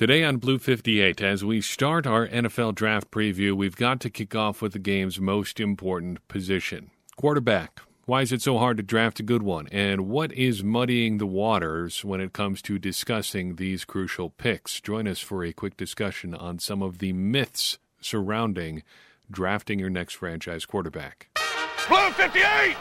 [0.00, 4.34] Today on Blue 58, as we start our NFL draft preview, we've got to kick
[4.34, 7.82] off with the game's most important position quarterback.
[8.06, 9.68] Why is it so hard to draft a good one?
[9.70, 14.80] And what is muddying the waters when it comes to discussing these crucial picks?
[14.80, 18.82] Join us for a quick discussion on some of the myths surrounding
[19.30, 21.28] drafting your next franchise quarterback.
[21.88, 22.74] Blue 58!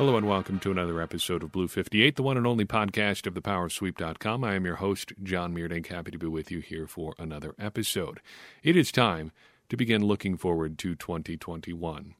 [0.00, 3.34] Hello and welcome to another episode of Blue 58, the one and only podcast of
[3.34, 4.42] thepowersweep.com.
[4.42, 5.88] I am your host, John Meerdink.
[5.88, 8.20] Happy to be with you here for another episode.
[8.62, 9.30] It is time
[9.68, 12.14] to begin looking forward to 2021.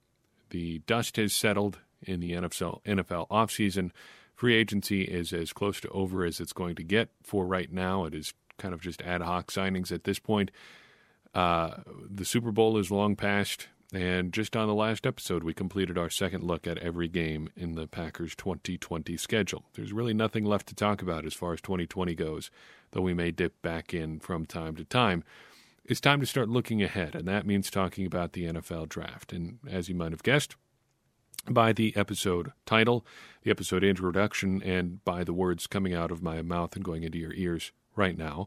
[0.50, 3.92] The dust has settled in the NFL, NFL offseason.
[4.34, 8.04] Free agency is as close to over as it's going to get for right now.
[8.04, 10.50] It is kind of just ad hoc signings at this point.
[11.34, 13.68] Uh, the Super Bowl is long past.
[13.92, 17.74] And just on the last episode, we completed our second look at every game in
[17.74, 19.64] the Packers 2020 schedule.
[19.74, 22.50] There's really nothing left to talk about as far as 2020 goes,
[22.92, 25.24] though we may dip back in from time to time.
[25.84, 29.32] It's time to start looking ahead, and that means talking about the NFL draft.
[29.32, 30.54] And as you might have guessed,
[31.48, 33.04] by the episode title,
[33.42, 37.18] the episode introduction, and by the words coming out of my mouth and going into
[37.18, 38.46] your ears right now,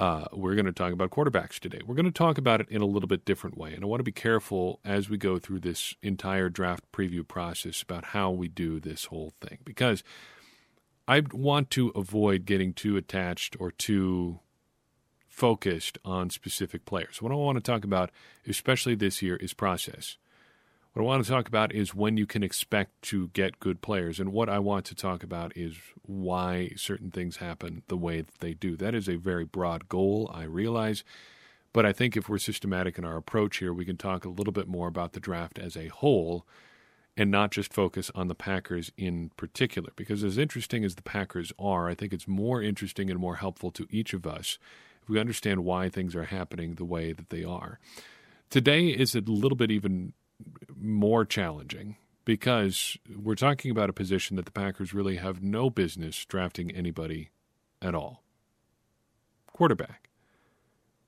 [0.00, 1.80] uh, we're going to talk about quarterbacks today.
[1.86, 3.74] We're going to talk about it in a little bit different way.
[3.74, 7.82] And I want to be careful as we go through this entire draft preview process
[7.82, 10.02] about how we do this whole thing because
[11.06, 14.40] I want to avoid getting too attached or too
[15.28, 17.20] focused on specific players.
[17.20, 18.10] What I want to talk about,
[18.48, 20.16] especially this year, is process.
[21.00, 24.20] What I want to talk about is when you can expect to get good players.
[24.20, 28.40] And what I want to talk about is why certain things happen the way that
[28.40, 28.76] they do.
[28.76, 31.02] That is a very broad goal, I realize.
[31.72, 34.52] But I think if we're systematic in our approach here, we can talk a little
[34.52, 36.46] bit more about the draft as a whole
[37.16, 39.92] and not just focus on the Packers in particular.
[39.96, 43.70] Because as interesting as the Packers are, I think it's more interesting and more helpful
[43.70, 44.58] to each of us
[45.02, 47.78] if we understand why things are happening the way that they are.
[48.50, 50.12] Today is a little bit even
[50.76, 56.24] more challenging because we're talking about a position that the Packers really have no business
[56.24, 57.30] drafting anybody
[57.82, 58.22] at all.
[59.52, 60.08] Quarterback.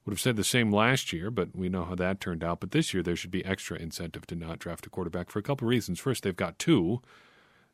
[0.05, 2.59] Would have said the same last year, but we know how that turned out.
[2.59, 5.43] But this year, there should be extra incentive to not draft a quarterback for a
[5.43, 6.01] couple of reasons.
[6.01, 7.01] First, they've got two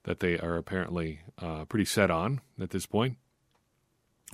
[0.05, 3.17] that they are apparently uh, pretty set on at this point,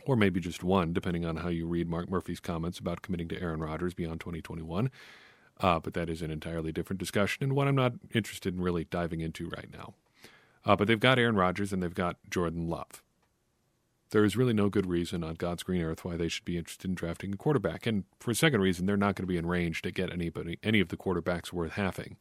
[0.07, 3.41] or maybe just one, depending on how you read Mark Murphy's comments about committing to
[3.41, 4.91] Aaron Rodgers beyond 2021.
[5.61, 8.85] Uh, but that is an entirely different discussion and one I'm not interested in really
[8.85, 9.95] diving into right now.
[10.65, 13.03] Uh, but they've got Aaron Rodgers and they've got Jordan Love.
[14.11, 16.89] There is really no good reason on God's green earth why they should be interested
[16.89, 17.87] in drafting a quarterback.
[17.87, 20.59] And for a second reason, they're not going to be in range to get anybody,
[20.63, 22.17] any of the quarterbacks worth having.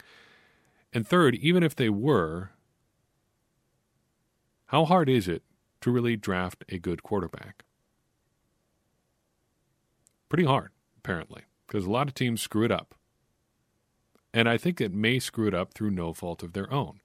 [0.91, 2.51] And third, even if they were,
[4.67, 5.43] how hard is it
[5.81, 7.63] to really draft a good quarterback?
[10.29, 12.95] Pretty hard, apparently, because a lot of teams screw it up.
[14.33, 16.99] And I think it may screw it up through no fault of their own.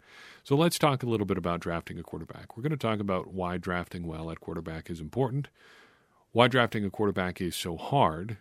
[0.45, 2.57] So let's talk a little bit about drafting a quarterback.
[2.57, 5.49] We're going to talk about why drafting well at quarterback is important,
[6.33, 8.39] why drafting a quarterback is so hard,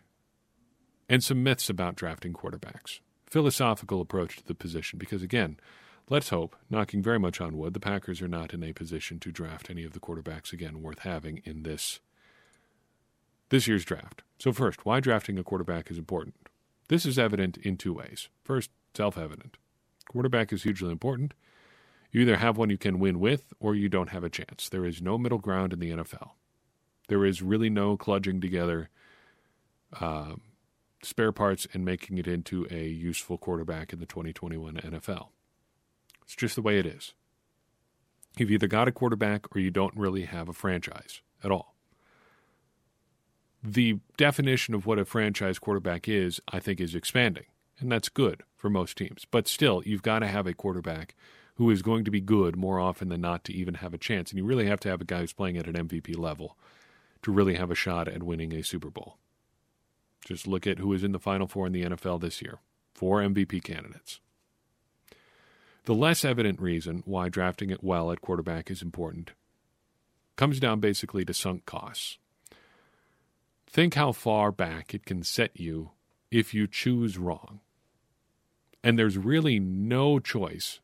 [1.09, 2.99] and some myths about drafting quarterbacks.
[3.25, 5.57] Philosophical approach to the position, because again,
[6.09, 9.31] let's hope, knocking very much on wood, the Packers are not in a position to
[9.31, 11.99] draft any of the quarterbacks again worth having in this
[13.49, 14.23] this year's draft.
[14.39, 16.35] So first, why drafting a quarterback is important.
[16.89, 18.29] This is evident in two ways.
[18.43, 19.57] First, self evident.
[20.09, 21.33] Quarterback is hugely important.
[22.11, 24.69] You either have one you can win with or you don't have a chance.
[24.69, 26.31] There is no middle ground in the NFL.
[27.07, 28.89] There is really no cludging together
[29.99, 30.35] uh,
[31.03, 35.27] spare parts and making it into a useful quarterback in the 2021 NFL.
[36.23, 37.13] It's just the way it is.
[38.37, 41.77] You've either got a quarterback or you don't really have a franchise at all
[43.63, 47.45] the definition of what a franchise quarterback is, I think, is expanding.
[47.79, 49.25] And that's good for most teams.
[49.29, 51.15] But still, you've got to have a quarterback
[51.55, 54.31] who is going to be good more often than not to even have a chance.
[54.31, 56.57] And you really have to have a guy who's playing at an MVP level
[57.23, 59.17] to really have a shot at winning a Super Bowl.
[60.25, 62.59] Just look at who is in the Final Four in the NFL this year
[62.93, 64.19] four MVP candidates.
[65.85, 69.31] The less evident reason why drafting it well at quarterback is important
[70.35, 72.17] comes down basically to sunk costs.
[73.67, 75.91] Think how far back it can set you
[76.31, 77.59] if you choose wrong.
[78.83, 80.79] And there's really no choice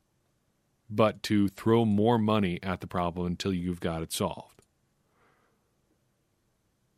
[0.89, 4.61] but to throw more money at the problem until you've got it solved.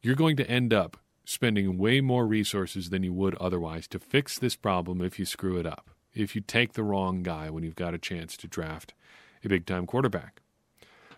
[0.01, 4.37] You're going to end up spending way more resources than you would otherwise to fix
[4.37, 7.75] this problem if you screw it up, if you take the wrong guy when you've
[7.75, 8.93] got a chance to draft
[9.43, 10.41] a big time quarterback.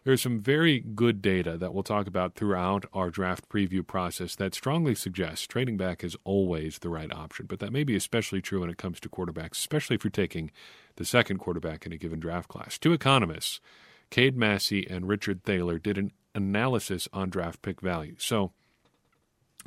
[0.07, 4.55] There's some very good data that we'll talk about throughout our draft preview process that
[4.55, 8.61] strongly suggests trading back is always the right option, but that may be especially true
[8.61, 10.49] when it comes to quarterbacks, especially if you're taking
[10.95, 12.77] the second quarterback in a given draft class.
[12.77, 13.59] Two economists,
[14.09, 18.15] Cade Massey and Richard Thaler, did an analysis on draft pick value.
[18.17, 18.53] So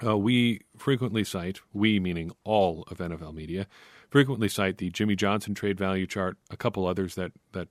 [0.02, 3.66] uh, we frequently cite, we meaning all of NFL media,
[4.08, 7.68] frequently cite the Jimmy Johnson trade value chart, a couple others that, that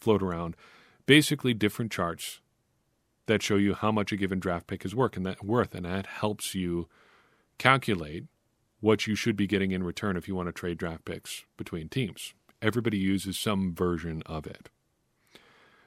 [0.00, 0.56] float around
[1.08, 2.42] basically different charts
[3.24, 5.86] that show you how much a given draft pick is worth, and that worth, and
[5.86, 6.86] that helps you
[7.56, 8.24] calculate
[8.80, 11.88] what you should be getting in return if you want to trade draft picks between
[11.88, 12.34] teams.
[12.60, 14.68] Everybody uses some version of it.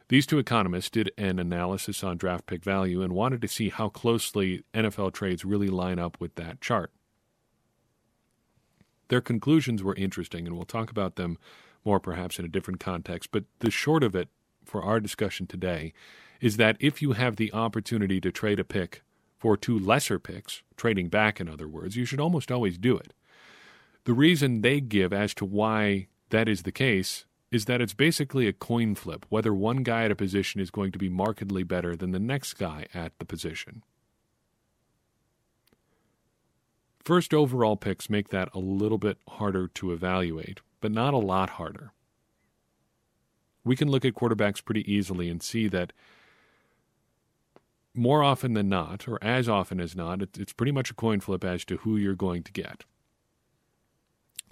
[0.10, 3.90] These two economists did an analysis on draft pick value and wanted to see how
[3.90, 6.92] closely NFL trades really line up with that chart.
[9.10, 11.38] Their conclusions were interesting, and we'll talk about them
[11.86, 13.30] more perhaps in a different context.
[13.32, 14.28] But the short of it
[14.66, 15.94] for our discussion today
[16.40, 19.04] is that if you have the opportunity to trade a pick
[19.38, 23.14] for two lesser picks, trading back, in other words, you should almost always do it.
[24.06, 28.48] The reason they give as to why that is the case is that it's basically
[28.48, 31.96] a coin flip whether one guy at a position is going to be markedly better
[31.96, 33.84] than the next guy at the position.
[37.04, 41.52] First overall picks make that a little bit harder to evaluate, but not a lot
[41.52, 41.92] harder
[43.64, 45.94] we can look at quarterbacks pretty easily and see that
[47.94, 51.44] more often than not, or as often as not, it's pretty much a coin flip
[51.44, 52.86] as to who you're going to get.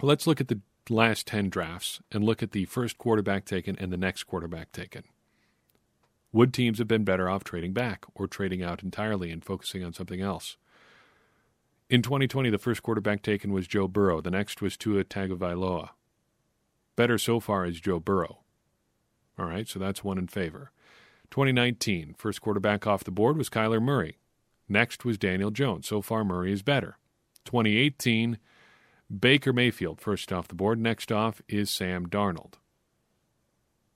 [0.02, 3.92] Let's look at the last 10 drafts and look at the first quarterback taken and
[3.92, 5.04] the next quarterback taken.
[6.32, 9.92] Would teams have been better off trading back or trading out entirely and focusing on
[9.92, 10.56] something else?
[11.88, 14.20] In 2020, the first quarterback taken was Joe Burrow.
[14.20, 15.90] The next was Tua Tagovailoa.
[16.94, 18.40] Better so far is Joe Burrow.
[19.40, 20.70] All right, so that's one in favor.
[21.30, 24.18] 2019, first quarterback off the board was Kyler Murray.
[24.68, 25.88] Next was Daniel Jones.
[25.88, 26.98] So far, Murray is better.
[27.46, 28.38] 2018,
[29.18, 30.78] Baker Mayfield, first off the board.
[30.78, 32.54] Next off is Sam Darnold.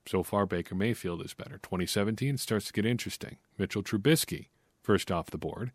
[0.07, 1.59] So far, Baker Mayfield is better.
[1.59, 3.37] 2017 starts to get interesting.
[3.59, 4.47] Mitchell Trubisky,
[4.81, 5.71] first off the board.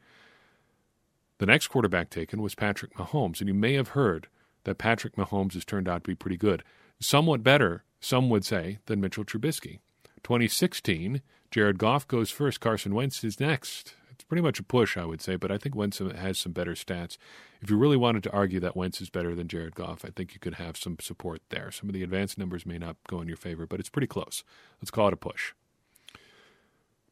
[1.38, 4.26] The next quarterback taken was Patrick Mahomes, and you may have heard
[4.64, 6.64] that Patrick Mahomes has turned out to be pretty good.
[6.98, 9.78] Somewhat better some would say, than Mitchell Trubisky.
[10.22, 13.94] 2016, Jared Goff goes first, Carson Wentz is next.
[14.10, 16.72] It's pretty much a push, I would say, but I think Wentz has some better
[16.72, 17.16] stats.
[17.62, 20.34] If you really wanted to argue that Wentz is better than Jared Goff, I think
[20.34, 21.70] you could have some support there.
[21.70, 24.44] Some of the advanced numbers may not go in your favor, but it's pretty close.
[24.80, 25.52] Let's call it a push.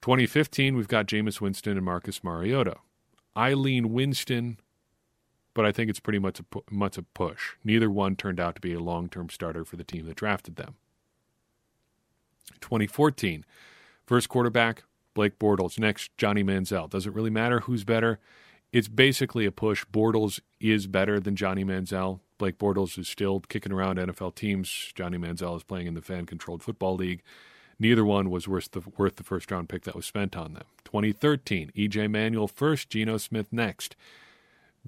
[0.02, 2.76] 2015, we've got Jameis Winston and Marcus Mariota.
[3.36, 4.58] Eileen Winston
[5.58, 7.54] but I think it's pretty much a, much a push.
[7.64, 10.54] Neither one turned out to be a long term starter for the team that drafted
[10.54, 10.76] them.
[12.60, 13.44] 2014,
[14.06, 14.84] first quarterback,
[15.14, 15.76] Blake Bortles.
[15.76, 16.88] Next, Johnny Manziel.
[16.88, 18.20] Does it really matter who's better?
[18.72, 19.84] It's basically a push.
[19.92, 22.20] Bortles is better than Johnny Manziel.
[22.38, 24.92] Blake Bortles is still kicking around NFL teams.
[24.94, 27.24] Johnny Manziel is playing in the fan controlled football league.
[27.80, 30.66] Neither one was worth the, worth the first round pick that was spent on them.
[30.84, 33.96] 2013, EJ Manuel first, Geno Smith next.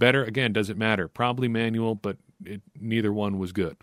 [0.01, 1.09] Better, again, doesn't matter.
[1.09, 3.77] Probably Manuel, but it, neither one was good.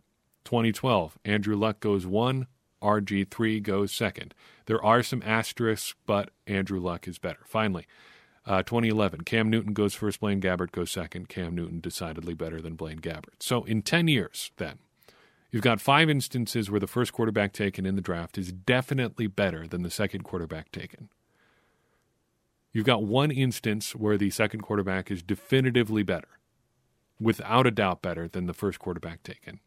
[0.46, 2.48] 2012, Andrew Luck goes one,
[2.82, 4.34] RG3 goes second.
[4.66, 7.42] There are some asterisks, but Andrew Luck is better.
[7.46, 7.86] Finally,
[8.48, 11.30] uh, 2011, Cam Newton goes first, Blaine Gabbert goes second.
[11.30, 13.40] Cam Newton decidedly better than Blaine Gabbert.
[13.40, 14.80] So in 10 years, then,
[15.52, 19.68] you've got five instances where the first quarterback taken in the draft is definitely better
[19.68, 21.10] than the second quarterback taken.
[22.78, 26.28] You've got one instance where the second quarterback is definitively better,
[27.20, 29.62] without a doubt better than the first quarterback taken.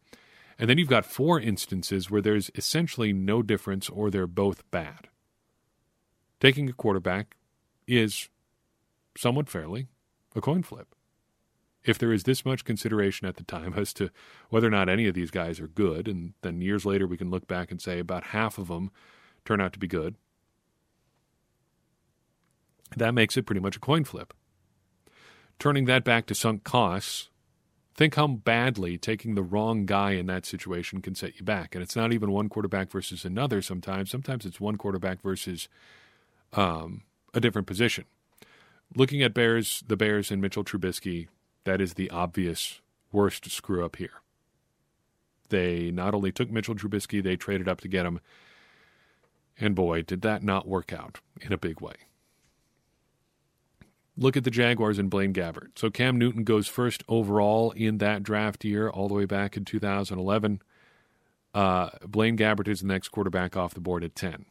[0.61, 5.09] And then you've got four instances where there's essentially no difference or they're both bad.
[6.39, 7.37] Taking a quarterback
[7.89, 8.29] is
[9.19, 9.89] somewhat fairly
[10.37, 10.95] a coin flip.
[11.83, 14.11] If there is this much consideration at the time as to
[14.51, 17.31] whether or not any of these guys are good, and then years later we can
[17.31, 18.93] look back and say about half of them
[19.45, 20.15] turn out to be good,
[22.97, 24.35] that makes it pretty much a coin flip.
[25.59, 27.29] Turning that back to sunk costs,
[27.95, 31.75] think how badly taking the wrong guy in that situation can set you back.
[31.75, 34.11] And it's not even one quarterback versus another sometimes.
[34.11, 35.69] Sometimes it's one quarterback versus
[36.55, 37.03] um,
[37.35, 38.05] a different position.
[38.97, 41.29] Looking at Bears, the Bears and Mitchell Trubisky,
[41.65, 42.81] that is the obvious
[43.13, 44.23] worst screw up here.
[45.51, 48.21] They not only took Mitchell Trubisky, they traded up to get him.
[49.59, 51.95] And boy, did that not work out in a big way
[54.17, 55.79] look at the Jaguars and Blaine Gabbert.
[55.79, 59.65] So Cam Newton goes first overall in that draft year, all the way back in
[59.65, 60.61] 2011.
[61.53, 64.47] Uh, Blaine Gabbert is the next quarterback off the board at 10.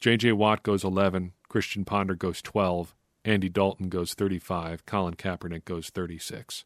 [0.00, 0.32] J.J.
[0.32, 6.64] Watt goes 11, Christian Ponder goes 12, Andy Dalton goes 35, Colin Kaepernick goes 36.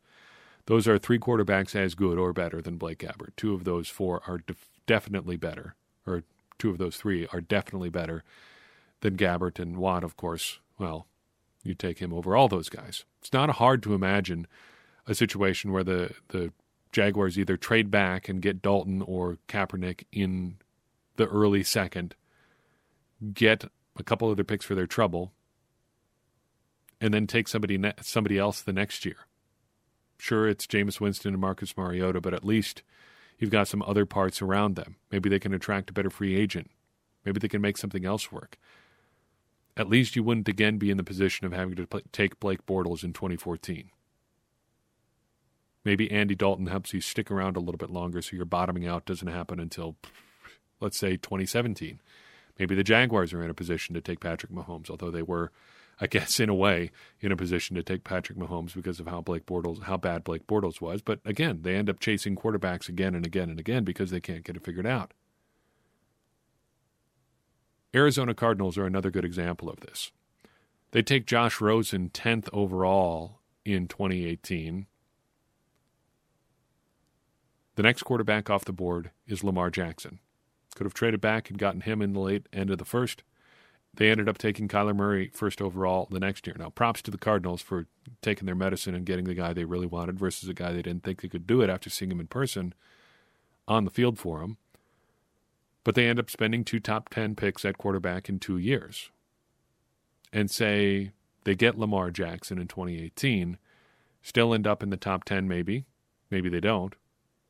[0.66, 3.34] Those are three quarterbacks as good or better than Blake Gabbert.
[3.36, 5.74] Two of those four are def- definitely better,
[6.06, 6.22] or
[6.58, 8.22] two of those three are definitely better
[9.00, 10.60] than Gabbert and Watt, of course.
[10.78, 11.06] Well,
[11.62, 13.04] you take him over all those guys.
[13.20, 14.46] It's not hard to imagine
[15.06, 16.52] a situation where the, the
[16.92, 20.56] Jaguars either trade back and get Dalton or Kaepernick in
[21.16, 22.14] the early second,
[23.32, 23.64] get
[23.98, 25.32] a couple other picks for their trouble,
[27.00, 29.26] and then take somebody ne- somebody else the next year.
[30.18, 32.82] Sure, it's Jameis Winston and Marcus Mariota, but at least
[33.38, 34.96] you've got some other parts around them.
[35.10, 36.70] Maybe they can attract a better free agent.
[37.24, 38.56] Maybe they can make something else work.
[39.76, 42.66] At least you wouldn't again be in the position of having to play, take Blake
[42.66, 43.90] Bortles in 2014.
[45.84, 49.04] Maybe Andy Dalton helps you stick around a little bit longer so your bottoming out
[49.04, 49.96] doesn't happen until,
[50.80, 52.00] let's say, 2017.
[52.58, 55.50] Maybe the Jaguars are in a position to take Patrick Mahomes, although they were,
[56.00, 59.22] I guess, in a way, in a position to take Patrick Mahomes because of how
[59.22, 61.02] Blake Bortles, how bad Blake Bortles was.
[61.02, 64.44] But again, they end up chasing quarterbacks again and again and again because they can't
[64.44, 65.12] get it figured out.
[67.94, 70.12] Arizona Cardinals are another good example of this.
[70.92, 74.86] They take Josh Rosen 10th overall in 2018
[77.74, 80.18] the next quarterback off the board is Lamar Jackson.
[80.74, 83.22] Could have traded back and gotten him in the late end of the first.
[83.94, 86.56] They ended up taking Kyler Murray first overall the next year.
[86.58, 87.86] Now, props to the Cardinals for
[88.20, 91.02] taking their medicine and getting the guy they really wanted versus a guy they didn't
[91.02, 92.74] think they could do it after seeing him in person
[93.66, 94.56] on the field for him.
[95.84, 99.10] But they end up spending two top 10 picks at quarterback in two years.
[100.32, 101.12] And say
[101.44, 103.58] they get Lamar Jackson in 2018,
[104.22, 105.84] still end up in the top 10 maybe.
[106.30, 106.94] Maybe they don't.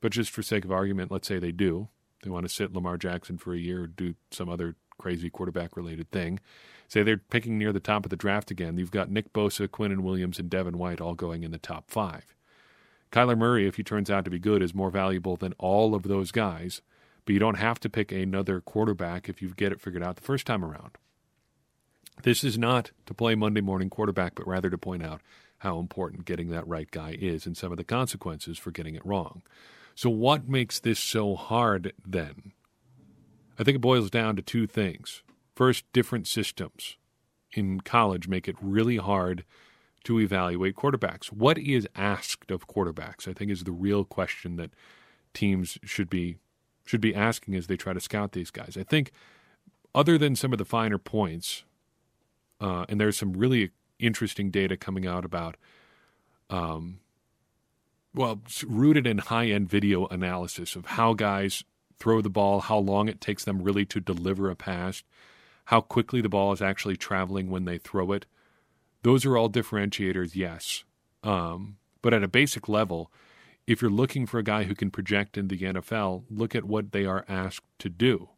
[0.01, 1.87] But just for sake of argument, let's say they do.
[2.23, 5.77] They want to sit Lamar Jackson for a year or do some other crazy quarterback
[5.77, 6.39] related thing.
[6.87, 8.77] Say they're picking near the top of the draft again.
[8.77, 12.35] You've got Nick Bosa, Quinnen Williams, and Devin White all going in the top five.
[13.11, 16.03] Kyler Murray, if he turns out to be good, is more valuable than all of
[16.03, 16.81] those guys,
[17.25, 20.21] but you don't have to pick another quarterback if you get it figured out the
[20.21, 20.97] first time around.
[22.21, 25.21] This is not to play Monday morning quarterback, but rather to point out
[25.59, 29.05] how important getting that right guy is and some of the consequences for getting it
[29.05, 29.41] wrong.
[29.95, 32.51] So, what makes this so hard then?
[33.57, 35.23] I think it boils down to two things.
[35.55, 36.97] First, different systems
[37.53, 39.45] in college make it really hard
[40.03, 41.27] to evaluate quarterbacks.
[41.27, 43.27] What is asked of quarterbacks?
[43.27, 44.71] I think is the real question that
[45.33, 46.37] teams should be
[46.85, 48.77] should be asking as they try to scout these guys.
[48.79, 49.11] I think
[49.95, 51.63] other than some of the finer points,
[52.59, 55.55] uh, and there's some really interesting data coming out about
[56.49, 56.99] um,
[58.13, 61.63] well, rooted in high end video analysis of how guys
[61.99, 65.03] throw the ball, how long it takes them really to deliver a pass,
[65.65, 68.25] how quickly the ball is actually traveling when they throw it.
[69.01, 70.83] Those are all differentiators, yes.
[71.23, 73.11] Um, but at a basic level,
[73.65, 76.91] if you're looking for a guy who can project in the NFL, look at what
[76.91, 78.29] they are asked to do.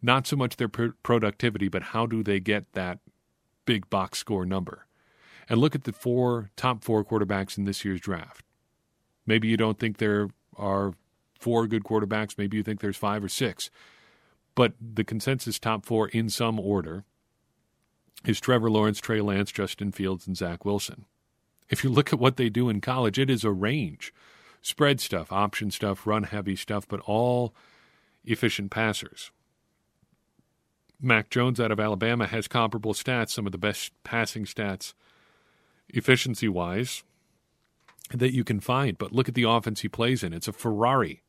[0.00, 3.00] Not so much their pr- productivity, but how do they get that
[3.64, 4.86] big box score number?
[5.48, 8.44] and look at the four top four quarterbacks in this year's draft.
[9.26, 10.92] Maybe you don't think there are
[11.38, 12.38] four good quarterbacks.
[12.38, 13.70] Maybe you think there's five or six.
[14.54, 17.04] But the consensus top four in some order
[18.24, 21.04] is Trevor Lawrence, Trey Lance, Justin Fields, and Zach Wilson.
[21.68, 24.12] If you look at what they do in college, it is a range
[24.62, 27.54] spread stuff, option stuff, run heavy stuff, but all
[28.24, 29.30] efficient passers.
[31.00, 34.94] Mac Jones out of Alabama has comparable stats, some of the best passing stats
[35.90, 37.04] efficiency wise
[38.10, 38.98] that you can find.
[38.98, 40.32] But look at the offense he plays in.
[40.32, 41.22] It's a Ferrari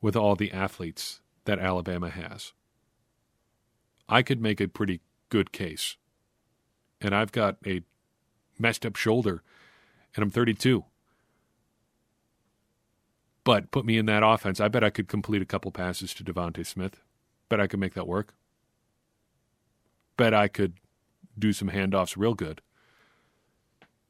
[0.00, 2.52] with all the athletes that Alabama has.
[4.08, 5.96] I could make a pretty good case.
[7.00, 7.82] And I've got a
[8.60, 9.42] messed up shoulder,
[10.14, 10.84] and I'm 32.
[13.42, 14.60] But put me in that offense.
[14.60, 17.00] I bet I could complete a couple passes to DeVonta Smith.
[17.48, 18.34] Bet I could make that work.
[20.16, 20.74] Bet I could
[21.38, 22.60] do some handoffs real good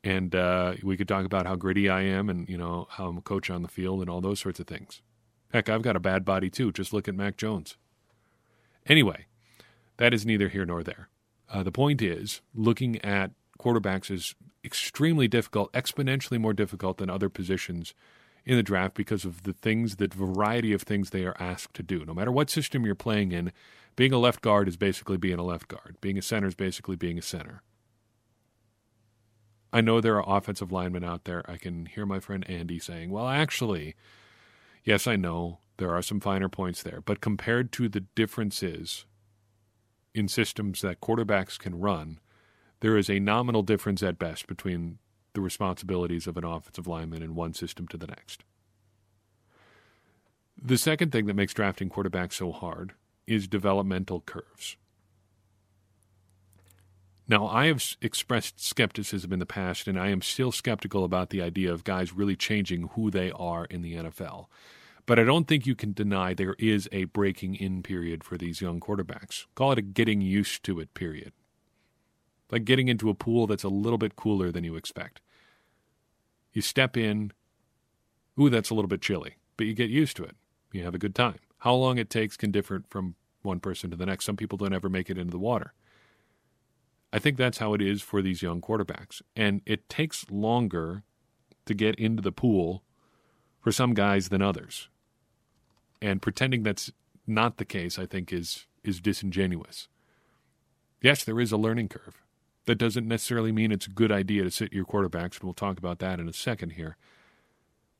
[0.02, 3.18] and uh, we could talk about how gritty I am and you know how I'm
[3.18, 5.02] a coach on the field and all those sorts of things.
[5.52, 6.72] Heck, I've got a bad body too.
[6.72, 7.76] Just look at Mac Jones.
[8.86, 9.26] Anyway,
[9.98, 11.08] that is neither here nor there.
[11.52, 17.28] Uh, the point is, looking at quarterbacks is extremely difficult, exponentially more difficult than other
[17.28, 17.94] positions
[18.44, 21.82] in the draft because of the things, the variety of things they are asked to
[21.82, 22.04] do.
[22.04, 23.52] No matter what system you're playing in,
[23.96, 25.96] being a left guard is basically being a left guard.
[26.00, 27.62] Being a center is basically being a center.
[29.72, 31.48] I know there are offensive linemen out there.
[31.48, 33.94] I can hear my friend Andy saying, well, actually,
[34.84, 37.00] yes, I know There are some finer points there.
[37.00, 39.06] But compared to the differences
[40.14, 42.20] in systems that quarterbacks can run,
[42.80, 44.98] there is a nominal difference at best between
[45.34, 48.42] the responsibilities of an offensive lineman in one system to the next.
[50.62, 52.92] The second thing that makes drafting quarterbacks so hard
[53.26, 54.76] is developmental curves.
[57.28, 61.40] Now, I have expressed skepticism in the past, and I am still skeptical about the
[61.40, 64.46] idea of guys really changing who they are in the NFL.
[65.06, 68.60] But I don't think you can deny there is a breaking in period for these
[68.60, 69.46] young quarterbacks.
[69.54, 71.32] Call it a getting used to it period.
[72.50, 75.20] Like getting into a pool that's a little bit cooler than you expect.
[76.52, 77.32] You step in,
[78.38, 80.36] ooh, that's a little bit chilly, but you get used to it.
[80.72, 81.38] You have a good time.
[81.58, 84.24] How long it takes can differ from one person to the next.
[84.24, 85.72] Some people don't ever make it into the water.
[87.12, 89.22] I think that's how it is for these young quarterbacks.
[89.34, 91.02] And it takes longer
[91.66, 92.82] to get into the pool
[93.60, 94.88] for some guys than others.
[96.00, 96.92] And pretending that's
[97.26, 99.88] not the case, I think, is is disingenuous.
[101.02, 102.22] Yes, there is a learning curve.
[102.70, 105.76] That doesn't necessarily mean it's a good idea to sit your quarterbacks, and we'll talk
[105.76, 106.96] about that in a second here.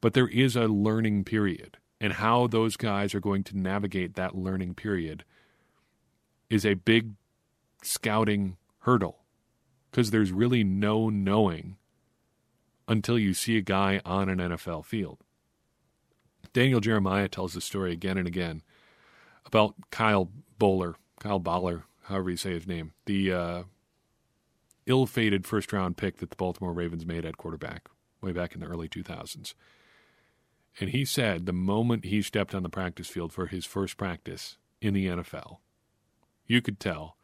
[0.00, 4.37] But there is a learning period, and how those guys are going to navigate that
[4.37, 5.25] learning period
[6.49, 7.15] is a big
[7.83, 9.19] scouting hurdle
[9.91, 11.77] because there's really no knowing
[12.87, 15.19] until you see a guy on an NFL field.
[16.53, 18.62] Daniel Jeremiah tells the story again and again
[19.45, 23.62] about Kyle Bowler, Kyle Boller, however you say his name, the uh,
[24.91, 27.89] ill fated first round pick that the Baltimore Ravens made at quarterback
[28.21, 29.55] way back in the early 2000s.
[30.79, 34.57] And he said the moment he stepped on the practice field for his first practice
[34.81, 35.59] in the NFL,
[36.47, 37.17] you could tell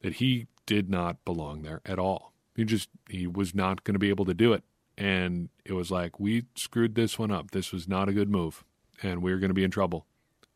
[0.00, 2.32] that he did not belong there at all.
[2.54, 4.62] He just he was not going to be able to do it.
[4.96, 7.50] And it was like we screwed this one up.
[7.50, 8.64] This was not a good move,
[9.02, 10.06] and we are going to be in trouble.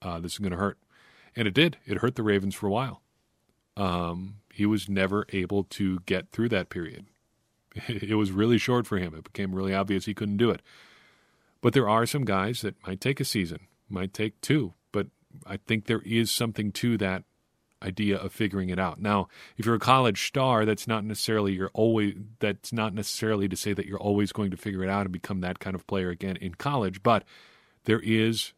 [0.03, 0.79] Uh, this is going to hurt,
[1.35, 1.79] and it did.
[1.87, 3.01] It hurt the Ravens for a while.
[3.77, 7.07] Um, he was never able to get through that period.
[7.89, 9.17] It was really short for him.
[9.17, 10.63] It became really obvious he couldn't do it.
[11.61, 14.75] But there are some guys that might take a season, might take two.
[14.93, 15.09] But
[15.45, 17.25] I think there is something to that
[17.83, 19.01] idea of figuring it out.
[19.01, 23.57] Now, if you're a college star, that's not necessarily you're always that's not necessarily to
[23.57, 26.11] say that you're always going to figure it out and become that kind of player
[26.11, 27.25] again in college, but
[27.85, 28.53] there is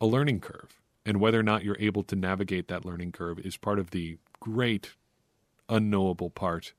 [0.00, 0.80] a learning curve.
[1.06, 4.18] And whether or not you're able to navigate that learning curve is part of the
[4.52, 4.94] great
[5.68, 6.72] unknowable part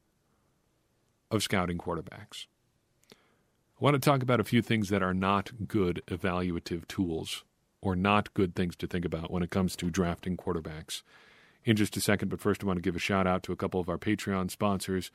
[1.29, 2.47] of scouting quarterbacks.
[3.11, 3.15] I
[3.79, 7.43] want to talk about a few things that are not good evaluative tools
[7.79, 11.03] or not good things to think about when it comes to drafting quarterbacks
[11.63, 12.29] in just a second.
[12.29, 14.49] But first, I want to give a shout out to a couple of our Patreon
[14.49, 15.11] sponsors.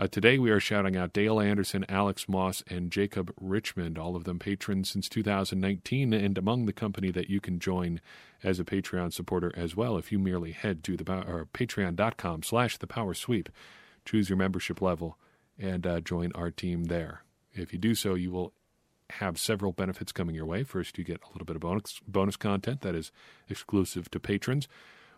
[0.00, 4.22] Uh, today, we are shouting out Dale Anderson, Alex Moss, and Jacob Richmond, all of
[4.22, 8.00] them patrons since 2019, and among the company that you can join
[8.44, 12.86] as a Patreon supporter as well if you merely head to the patreon.com slash the
[12.86, 13.48] power sweep,
[14.04, 15.18] choose your membership level,
[15.58, 17.24] and uh, join our team there.
[17.52, 18.52] If you do so, you will
[19.10, 20.62] have several benefits coming your way.
[20.62, 23.10] First, you get a little bit of bonus bonus content that is
[23.48, 24.68] exclusive to patrons.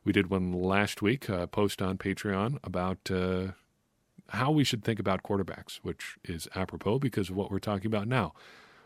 [0.04, 3.48] We did one last week, a post on Patreon about uh,
[4.30, 8.08] how we should think about quarterbacks, which is apropos because of what we're talking about
[8.08, 8.32] now.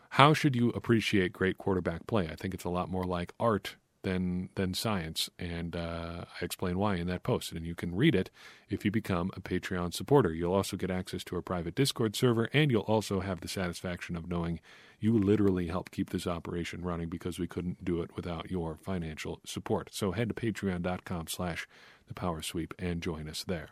[0.09, 2.27] How should you appreciate great quarterback play?
[2.27, 6.77] I think it's a lot more like art than than science, and uh, I explain
[6.77, 7.51] why in that post.
[7.51, 8.29] And you can read it
[8.69, 10.31] if you become a Patreon supporter.
[10.31, 14.15] You'll also get access to our private Discord server, and you'll also have the satisfaction
[14.15, 14.59] of knowing
[14.99, 19.41] you literally help keep this operation running because we couldn't do it without your financial
[19.45, 19.89] support.
[19.91, 21.67] So head to patreon.com slash
[22.07, 23.69] the power sweep and join us there.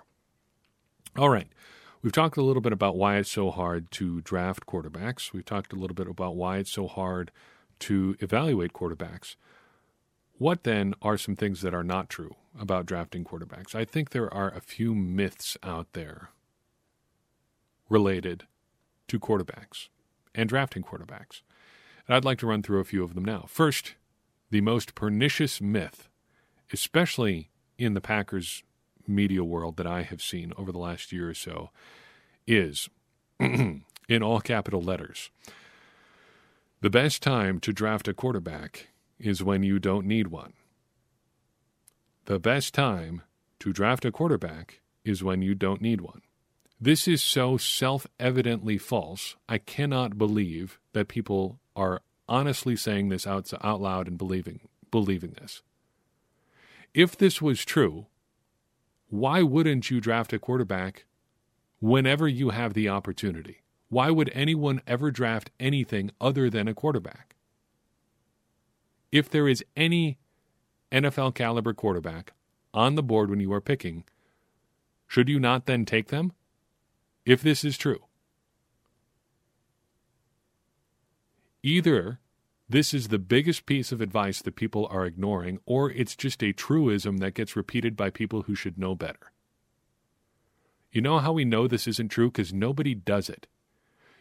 [1.17, 1.47] All right.
[2.01, 5.31] We've talked a little bit about why it's so hard to draft quarterbacks.
[5.31, 7.31] We've talked a little bit about why it's so hard
[7.79, 9.35] to evaluate quarterbacks.
[10.37, 13.75] What then are some things that are not true about drafting quarterbacks?
[13.75, 16.29] I think there are a few myths out there
[17.89, 18.45] related
[19.07, 19.89] to quarterbacks
[20.33, 21.41] and drafting quarterbacks.
[22.07, 23.45] And I'd like to run through a few of them now.
[23.47, 23.93] First,
[24.49, 26.09] the most pernicious myth,
[26.73, 28.63] especially in the Packers
[29.07, 31.69] media world that I have seen over the last year or so,
[32.47, 32.89] is
[33.39, 33.83] in
[34.21, 35.29] all capital letters.
[36.81, 38.87] The best time to draft a quarterback
[39.19, 40.53] is when you don't need one.
[42.25, 43.21] The best time
[43.59, 46.21] to draft a quarterback is when you don't need one.
[46.79, 49.35] This is so self evidently false.
[49.47, 55.35] I cannot believe that people are honestly saying this out, out loud and believing, believing
[55.39, 55.61] this.
[56.93, 58.07] If this was true,
[59.13, 61.05] why wouldn't you draft a quarterback
[61.79, 63.61] whenever you have the opportunity?
[63.89, 67.35] Why would anyone ever draft anything other than a quarterback?
[69.11, 70.17] If there is any
[70.91, 72.33] NFL caliber quarterback
[72.73, 74.03] on the board when you are picking,
[75.05, 76.33] should you not then take them?
[77.23, 78.05] If this is true,
[81.61, 82.17] either
[82.69, 86.53] this is the biggest piece of advice that people are ignoring, or it's just a
[86.53, 89.31] truism that gets repeated by people who should know better.
[90.91, 92.29] You know how we know this isn't true?
[92.29, 93.47] Because nobody does it.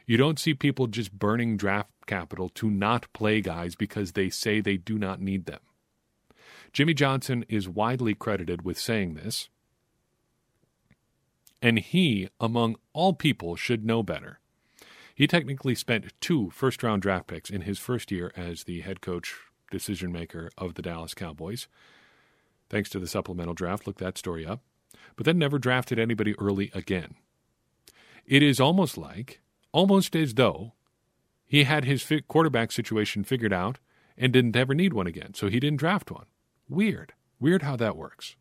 [0.07, 4.61] You don't see people just burning draft capital to not play guys because they say
[4.61, 5.61] they do not need them.
[6.73, 9.49] Jimmy Johnson is widely credited with saying this,
[11.61, 14.41] and he, among all people, should know better.
[15.15, 19.01] He technically spent two first round draft picks in his first year as the head
[19.01, 19.35] coach
[19.71, 21.69] decision maker of the Dallas Cowboys.
[22.71, 24.61] Thanks to the supplemental draft, look that story up.
[25.17, 27.15] But then never drafted anybody early again.
[28.25, 29.41] It is almost like,
[29.73, 30.75] almost as though,
[31.45, 33.79] he had his quarterback situation figured out
[34.17, 36.27] and didn't ever need one again, so he didn't draft one.
[36.69, 37.13] Weird.
[37.41, 38.37] Weird how that works.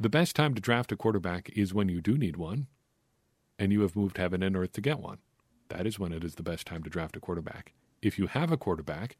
[0.00, 2.66] The best time to draft a quarterback is when you do need one,
[3.58, 5.18] and you have moved heaven and earth to get one.
[5.68, 7.72] That is when it is the best time to draft a quarterback.
[8.00, 9.16] If you have a quarterback,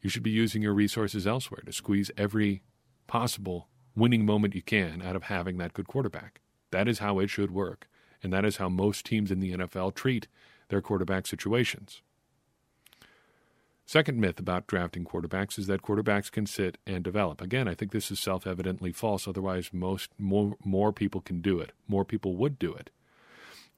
[0.00, 2.62] you should be using your resources elsewhere to squeeze every
[3.06, 6.40] possible winning moment you can out of having that good quarterback.
[6.70, 7.88] That is how it should work.
[8.22, 10.28] And that is how most teams in the NFL treat
[10.68, 12.02] their quarterback situations.
[13.86, 17.40] Second myth about drafting quarterbacks is that quarterbacks can sit and develop.
[17.40, 19.26] Again, I think this is self-evidently false.
[19.26, 21.72] Otherwise, most more more people can do it.
[21.86, 22.90] More people would do it.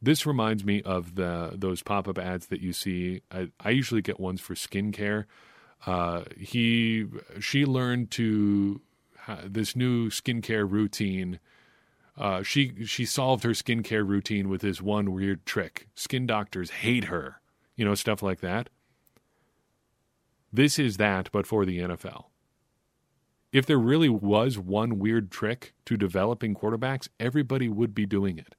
[0.02, 3.22] This reminds me of the those pop up ads that you see.
[3.30, 5.26] I, I usually get ones for skincare.
[5.86, 7.06] Uh, he
[7.38, 8.80] she learned to
[9.44, 11.38] this new skincare routine.
[12.16, 15.88] Uh, she she solved her skincare routine with this one weird trick.
[15.94, 17.40] Skin doctors hate her,
[17.76, 18.70] you know, stuff like that.
[20.52, 22.24] This is that, but for the NFL.
[23.52, 28.54] If there really was one weird trick to developing quarterbacks, everybody would be doing it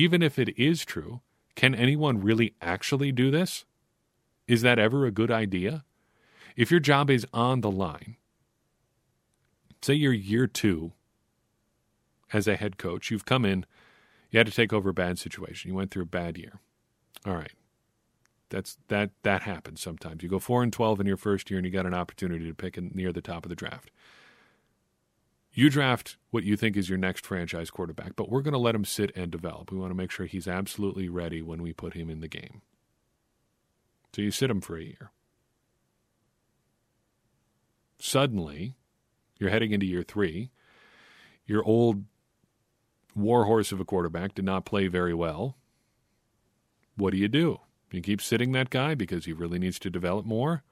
[0.00, 1.20] even if it is true,
[1.54, 3.66] can anyone really actually do this?
[4.48, 5.84] Is that ever a good idea?
[6.56, 8.16] If your job is on the line,
[9.82, 10.92] say you're year two
[12.32, 13.66] as a head coach, you've come in,
[14.30, 16.60] you had to take over a bad situation, you went through a bad year.
[17.26, 17.52] All right.
[18.48, 20.22] That's that that happens sometimes.
[20.22, 22.54] You go four and twelve in your first year and you got an opportunity to
[22.54, 23.90] pick in, near the top of the draft.
[25.52, 28.74] You draft what you think is your next franchise quarterback, but we're going to let
[28.74, 29.72] him sit and develop.
[29.72, 32.62] We want to make sure he's absolutely ready when we put him in the game.
[34.14, 35.10] So you sit him for a year.
[37.98, 38.76] Suddenly,
[39.38, 40.50] you're heading into year three.
[41.46, 42.04] Your old
[43.14, 45.56] warhorse of a quarterback did not play very well.
[46.96, 47.60] What do you do?
[47.90, 50.62] You keep sitting that guy because he really needs to develop more?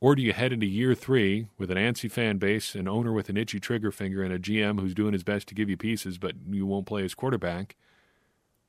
[0.00, 3.28] Or do you head into year three with an antsy fan base, an owner with
[3.28, 6.18] an itchy trigger finger, and a GM who's doing his best to give you pieces,
[6.18, 7.76] but you won't play his quarterback?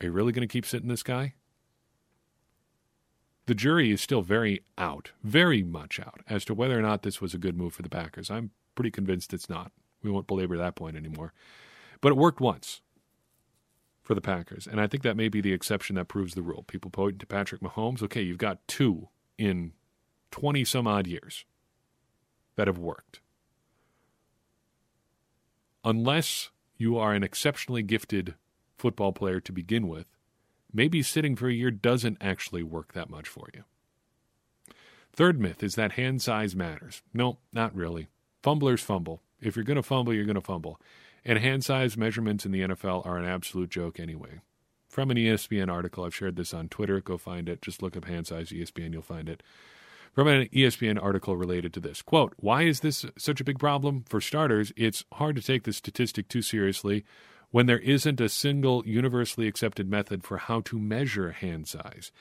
[0.02, 1.34] Are you really going to keep sitting this guy?
[3.46, 7.22] The jury is still very out, very much out, as to whether or not this
[7.22, 8.32] was a good move for the Packers.
[8.32, 9.72] I'm pretty convinced it's not.
[10.02, 11.34] We won't belabor that point anymore.
[12.02, 12.82] But it worked once
[14.02, 16.64] for the Packers, and I think that may be the exception that proves the rule.
[16.64, 18.02] People point to Patrick Mahomes.
[18.02, 19.74] Okay, you've got two in
[20.32, 21.46] 20 some odd years
[22.56, 23.22] that have worked.
[25.84, 28.36] Unless you are an exceptionally gifted
[28.78, 30.08] football player to begin with,
[30.74, 33.64] maybe sitting for a year doesn't actually work that much for you.
[35.14, 37.02] Third myth is that hand size matters.
[37.14, 38.08] No, not really.
[38.44, 39.22] Fumblers fumble.
[39.42, 40.80] If you're going to fumble, you're going to fumble.
[41.26, 44.42] And hand size measurements in the NFL are an absolute joke anyway.
[44.88, 47.00] From an ESPN article, I've shared this on Twitter.
[47.00, 47.62] Go find it.
[47.62, 49.44] Just look up hand size ESPN, you'll find it
[50.14, 52.02] from an ESPN article related to this.
[52.02, 54.04] Quote, why is this such a big problem?
[54.08, 57.06] For starters, it's hard to take the statistic too seriously
[57.52, 62.12] when there isn't a single universally accepted method for how to measure hand size.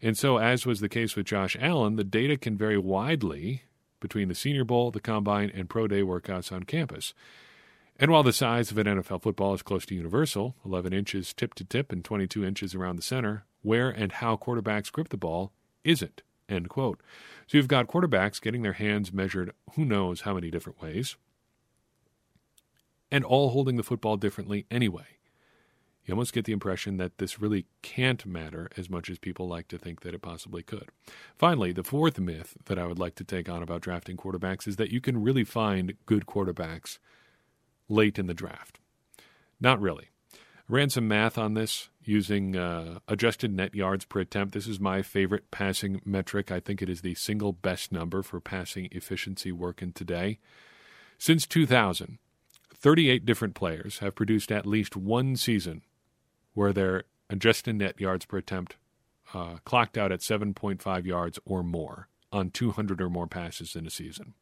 [0.00, 3.62] And so, as was the case with Josh Allen, the data can vary widely
[4.00, 7.14] between the Senior Bowl, the Combine, and Pro Day workouts on campus.
[7.96, 11.54] And while the size of an NFL football is close to universal 11 inches tip
[11.54, 15.52] to tip and 22 inches around the center where and how quarterbacks grip the ball
[15.84, 16.22] isn't.
[16.48, 17.00] End quote.
[17.46, 21.16] So you've got quarterbacks getting their hands measured who knows how many different ways,
[23.10, 25.18] and all holding the football differently anyway.
[26.04, 29.68] You almost get the impression that this really can't matter as much as people like
[29.68, 30.88] to think that it possibly could.
[31.38, 34.76] Finally, the fourth myth that I would like to take on about drafting quarterbacks is
[34.76, 36.98] that you can really find good quarterbacks
[37.88, 38.80] late in the draft.
[39.60, 40.08] Not really.
[40.68, 44.54] Ran some math on this using uh, adjusted net yards per attempt.
[44.54, 46.50] This is my favorite passing metric.
[46.50, 50.38] I think it is the single best number for passing efficiency working today.
[51.18, 52.18] Since 2000,
[52.74, 55.82] 38 different players have produced at least one season
[56.54, 58.76] where their adjusted net yards per attempt
[59.32, 63.90] uh, clocked out at 7.5 yards or more on 200 or more passes in a
[63.90, 64.34] season.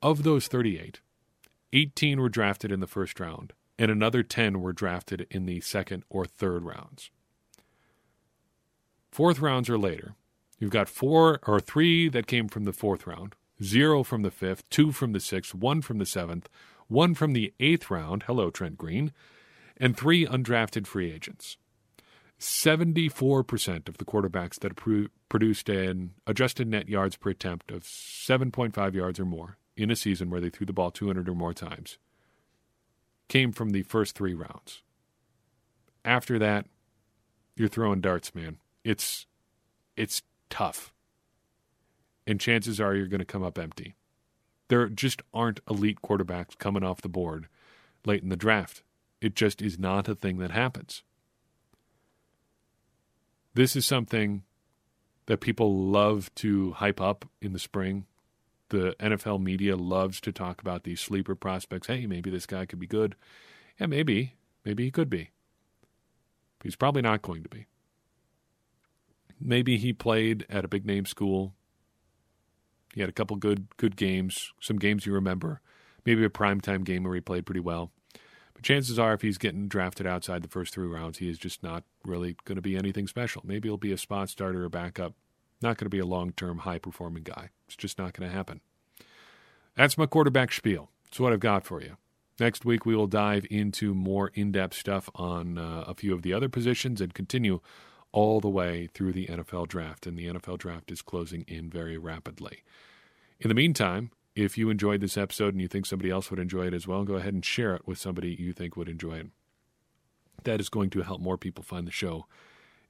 [0.00, 1.00] Of those 38,
[1.72, 6.04] 18 were drafted in the first round, and another 10 were drafted in the second
[6.08, 7.10] or third rounds.
[9.10, 10.14] Fourth rounds or later,
[10.60, 14.62] you've got four or three that came from the fourth round, zero from the fifth,
[14.70, 16.48] two from the sixth, one from the seventh,
[16.86, 19.12] one from the eighth round, hello, Trent Green,
[19.76, 21.56] and three undrafted free agents.
[22.38, 24.76] 74% of the quarterbacks that
[25.28, 30.30] produced an adjusted net yards per attempt of 7.5 yards or more in a season
[30.30, 31.98] where they threw the ball 200 or more times
[33.32, 34.82] came from the first three rounds.
[36.04, 36.66] After that,
[37.56, 38.58] you're throwing darts, man.
[38.84, 39.26] It's
[39.96, 40.92] it's tough.
[42.26, 43.96] And chances are you're going to come up empty.
[44.68, 47.48] There just aren't elite quarterbacks coming off the board
[48.04, 48.82] late in the draft.
[49.22, 51.02] It just is not a thing that happens.
[53.54, 54.42] This is something
[55.24, 58.04] that people love to hype up in the spring
[58.72, 61.86] the NFL media loves to talk about these sleeper prospects.
[61.86, 63.14] Hey, maybe this guy could be good.
[63.78, 64.34] Yeah, maybe.
[64.64, 65.30] Maybe he could be.
[66.62, 67.66] He's probably not going to be.
[69.38, 71.52] Maybe he played at a big name school.
[72.94, 75.60] He had a couple good good games, some games you remember.
[76.06, 77.90] Maybe a primetime game where he played pretty well.
[78.54, 81.62] But chances are, if he's getting drafted outside the first three rounds, he is just
[81.62, 83.42] not really going to be anything special.
[83.44, 85.14] Maybe he'll be a spot starter or backup
[85.62, 87.50] not going to be a long term, high performing guy.
[87.66, 88.60] It's just not going to happen.
[89.76, 90.90] That's my quarterback spiel.
[91.04, 91.96] That's what I've got for you.
[92.40, 96.22] Next week, we will dive into more in depth stuff on uh, a few of
[96.22, 97.60] the other positions and continue
[98.10, 100.06] all the way through the NFL draft.
[100.06, 102.62] And the NFL draft is closing in very rapidly.
[103.38, 106.66] In the meantime, if you enjoyed this episode and you think somebody else would enjoy
[106.66, 109.26] it as well, go ahead and share it with somebody you think would enjoy it.
[110.44, 112.26] That is going to help more people find the show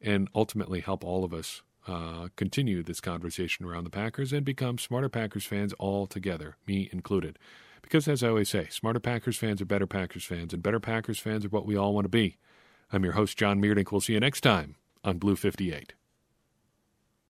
[0.01, 4.79] and ultimately help all of us uh, continue this conversation around the Packers and become
[4.79, 7.39] smarter Packers fans all together, me included.
[7.83, 11.19] Because as I always say, smarter Packers fans are better Packers fans, and better Packers
[11.19, 12.37] fans are what we all want to be.
[12.93, 13.91] I'm your host, John Meerdink.
[13.91, 15.95] We'll see you next time on Blue 58.